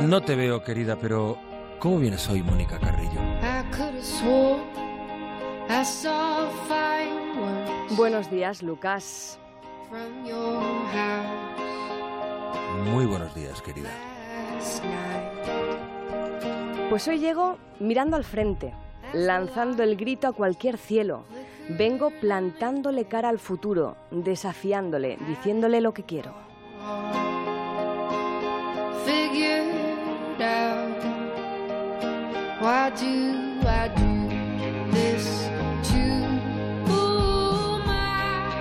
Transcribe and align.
No 0.00 0.20
te 0.22 0.36
veo, 0.36 0.62
querida, 0.62 0.96
pero 0.96 1.38
¿cómo 1.78 1.98
vienes 1.98 2.28
hoy, 2.28 2.42
Mónica 2.42 2.78
Carrillo? 2.78 3.18
Buenos 7.96 8.30
días, 8.30 8.62
Lucas. 8.62 9.38
Muy 12.92 13.06
buenos 13.06 13.34
días, 13.34 13.62
querida. 13.62 13.90
Pues 16.90 17.08
hoy 17.08 17.18
llego 17.18 17.56
mirando 17.80 18.16
al 18.16 18.24
frente, 18.24 18.74
lanzando 19.12 19.82
el 19.82 19.96
grito 19.96 20.28
a 20.28 20.32
cualquier 20.32 20.76
cielo. 20.76 21.24
Vengo 21.70 22.10
plantándole 22.20 23.06
cara 23.06 23.28
al 23.28 23.38
futuro, 23.38 23.96
desafiándole, 24.10 25.18
diciéndole 25.26 25.80
lo 25.80 25.92
que 25.94 26.04
quiero. 26.04 26.32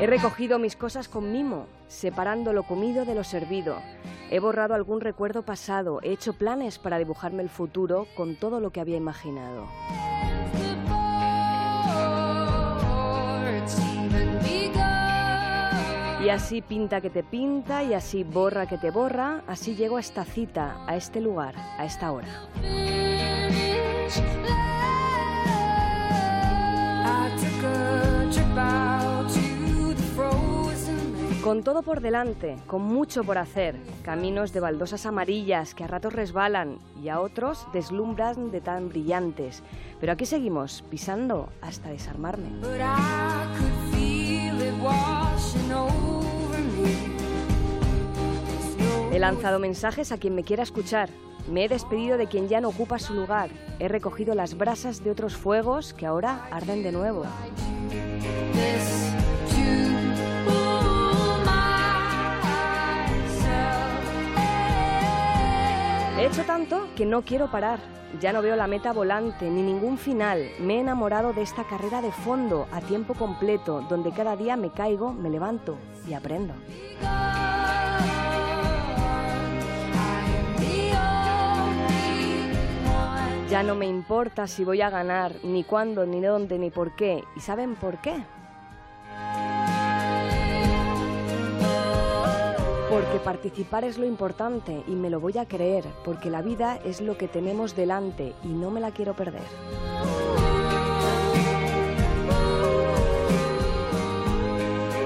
He 0.00 0.06
recogido 0.06 0.58
mis 0.58 0.74
cosas 0.74 1.06
con 1.06 1.30
mimo, 1.30 1.66
separando 1.86 2.54
lo 2.54 2.62
comido 2.62 3.04
de 3.04 3.14
lo 3.14 3.24
servido. 3.24 3.76
He 4.30 4.40
borrado 4.40 4.72
algún 4.72 5.02
recuerdo 5.02 5.42
pasado, 5.42 6.00
he 6.02 6.12
hecho 6.12 6.32
planes 6.32 6.78
para 6.78 6.96
dibujarme 6.96 7.42
el 7.42 7.50
futuro 7.50 8.06
con 8.16 8.36
todo 8.36 8.58
lo 8.58 8.70
que 8.70 8.80
había 8.80 8.96
imaginado. 8.96 9.66
Y 16.24 16.28
así 16.30 16.62
pinta 16.62 17.02
que 17.02 17.10
te 17.10 17.22
pinta 17.22 17.82
y 17.82 17.92
así 17.92 18.24
borra 18.24 18.66
que 18.66 18.78
te 18.78 18.90
borra, 18.90 19.42
así 19.46 19.74
llego 19.74 19.98
a 19.98 20.00
esta 20.00 20.24
cita, 20.24 20.78
a 20.86 20.96
este 20.96 21.20
lugar, 21.20 21.54
a 21.76 21.84
esta 21.84 22.10
hora. 22.12 22.28
Con 31.42 31.62
todo 31.62 31.80
por 31.80 32.02
delante, 32.02 32.56
con 32.66 32.82
mucho 32.82 33.24
por 33.24 33.38
hacer, 33.38 33.74
caminos 34.02 34.52
de 34.52 34.60
baldosas 34.60 35.06
amarillas 35.06 35.74
que 35.74 35.84
a 35.84 35.86
ratos 35.86 36.12
resbalan 36.12 36.78
y 37.02 37.08
a 37.08 37.18
otros 37.18 37.66
deslumbran 37.72 38.50
de 38.50 38.60
tan 38.60 38.90
brillantes. 38.90 39.62
Pero 40.00 40.12
aquí 40.12 40.26
seguimos, 40.26 40.84
pisando 40.90 41.48
hasta 41.62 41.88
desarmarme. 41.88 42.50
He 49.10 49.18
lanzado 49.18 49.58
mensajes 49.58 50.12
a 50.12 50.18
quien 50.18 50.34
me 50.34 50.44
quiera 50.44 50.62
escuchar. 50.62 51.08
Me 51.50 51.64
he 51.64 51.68
despedido 51.68 52.18
de 52.18 52.26
quien 52.26 52.48
ya 52.48 52.60
no 52.60 52.68
ocupa 52.68 52.98
su 52.98 53.14
lugar. 53.14 53.48
He 53.78 53.88
recogido 53.88 54.34
las 54.34 54.58
brasas 54.58 55.02
de 55.02 55.10
otros 55.10 55.38
fuegos 55.38 55.94
que 55.94 56.04
ahora 56.04 56.46
arden 56.50 56.82
de 56.82 56.92
nuevo. 56.92 57.24
He 66.20 66.26
hecho 66.26 66.44
tanto 66.44 66.86
que 66.96 67.06
no 67.06 67.22
quiero 67.22 67.50
parar. 67.50 67.80
Ya 68.20 68.30
no 68.34 68.42
veo 68.42 68.54
la 68.54 68.66
meta 68.66 68.92
volante 68.92 69.48
ni 69.48 69.62
ningún 69.62 69.96
final. 69.96 70.50
Me 70.60 70.74
he 70.74 70.80
enamorado 70.80 71.32
de 71.32 71.40
esta 71.40 71.64
carrera 71.64 72.02
de 72.02 72.12
fondo 72.12 72.68
a 72.72 72.82
tiempo 72.82 73.14
completo, 73.14 73.80
donde 73.88 74.12
cada 74.12 74.36
día 74.36 74.54
me 74.54 74.70
caigo, 74.70 75.14
me 75.14 75.30
levanto 75.30 75.78
y 76.06 76.12
aprendo. 76.12 76.52
Ya 83.48 83.62
no 83.62 83.74
me 83.74 83.86
importa 83.86 84.46
si 84.46 84.62
voy 84.62 84.82
a 84.82 84.90
ganar, 84.90 85.36
ni 85.42 85.64
cuándo, 85.64 86.04
ni 86.04 86.20
dónde, 86.20 86.58
ni 86.58 86.70
por 86.70 86.94
qué. 86.96 87.24
¿Y 87.34 87.40
saben 87.40 87.76
por 87.76 87.96
qué? 88.02 88.22
Porque 92.90 93.20
participar 93.24 93.84
es 93.84 93.98
lo 93.98 94.04
importante 94.04 94.82
y 94.88 94.96
me 94.96 95.10
lo 95.10 95.20
voy 95.20 95.38
a 95.38 95.46
creer, 95.46 95.84
porque 96.04 96.28
la 96.28 96.42
vida 96.42 96.76
es 96.84 97.00
lo 97.00 97.16
que 97.16 97.28
tenemos 97.28 97.76
delante 97.76 98.34
y 98.42 98.48
no 98.48 98.72
me 98.72 98.80
la 98.80 98.90
quiero 98.90 99.14
perder. 99.14 99.46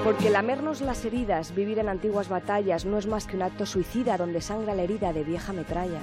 Porque 0.03 0.31
lamernos 0.31 0.81
las 0.81 1.05
heridas, 1.05 1.53
vivir 1.53 1.77
en 1.77 1.89
antiguas 1.89 2.27
batallas, 2.27 2.85
no 2.85 2.97
es 2.97 3.05
más 3.05 3.27
que 3.27 3.35
un 3.35 3.43
acto 3.43 3.67
suicida 3.67 4.17
donde 4.17 4.41
sangra 4.41 4.73
la 4.73 4.81
herida 4.81 5.13
de 5.13 5.23
vieja 5.23 5.53
metralla. 5.53 5.99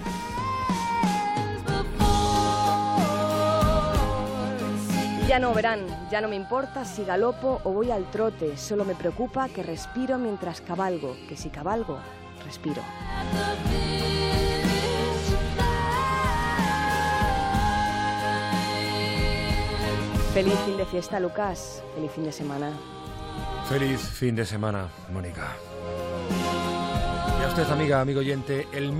Ya 5.28 5.38
no 5.38 5.54
verán, 5.54 5.86
ya 6.10 6.20
no 6.20 6.28
me 6.28 6.36
importa 6.36 6.84
si 6.84 7.04
galopo 7.04 7.60
o 7.64 7.72
voy 7.72 7.90
al 7.90 8.10
trote, 8.10 8.56
solo 8.56 8.84
me 8.84 8.94
preocupa 8.94 9.48
que 9.48 9.62
respiro 9.62 10.18
mientras 10.18 10.60
cabalgo, 10.60 11.16
que 11.28 11.36
si 11.36 11.48
cabalgo, 11.48 11.98
respiro. 12.44 12.82
Feliz 20.34 20.58
fin 20.64 20.78
de 20.78 20.86
fiesta, 20.86 21.20
Lucas. 21.20 21.82
Feliz 21.94 22.10
fin 22.10 22.24
de 22.24 22.32
semana. 22.32 22.72
Feliz 23.68 24.00
fin 24.00 24.34
de 24.34 24.46
semana, 24.46 24.88
Mónica. 25.12 25.52
Y 27.38 27.44
a 27.44 27.48
usted, 27.48 27.70
amiga, 27.70 28.00
amigo 28.00 28.20
oyente, 28.20 28.66
el 28.72 28.90